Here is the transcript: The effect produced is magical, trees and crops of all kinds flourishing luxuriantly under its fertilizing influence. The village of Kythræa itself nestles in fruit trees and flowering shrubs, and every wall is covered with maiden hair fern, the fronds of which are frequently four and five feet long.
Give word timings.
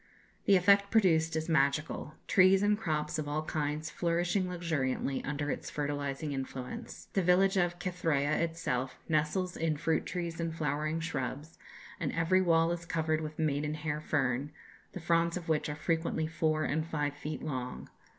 The 0.45 0.55
effect 0.55 0.89
produced 0.89 1.35
is 1.35 1.47
magical, 1.47 2.15
trees 2.25 2.63
and 2.63 2.75
crops 2.75 3.19
of 3.19 3.27
all 3.27 3.43
kinds 3.43 3.91
flourishing 3.91 4.49
luxuriantly 4.49 5.23
under 5.23 5.51
its 5.51 5.69
fertilizing 5.69 6.31
influence. 6.33 7.09
The 7.13 7.21
village 7.21 7.55
of 7.55 7.77
Kythræa 7.77 8.39
itself 8.39 8.97
nestles 9.07 9.55
in 9.55 9.77
fruit 9.77 10.07
trees 10.07 10.39
and 10.39 10.55
flowering 10.55 11.01
shrubs, 11.01 11.59
and 11.99 12.11
every 12.13 12.41
wall 12.41 12.71
is 12.71 12.87
covered 12.87 13.21
with 13.21 13.37
maiden 13.37 13.75
hair 13.75 14.01
fern, 14.01 14.51
the 14.93 14.99
fronds 14.99 15.37
of 15.37 15.47
which 15.47 15.69
are 15.69 15.75
frequently 15.75 16.25
four 16.25 16.63
and 16.63 16.87
five 16.87 17.13
feet 17.13 17.43
long. 17.43 17.87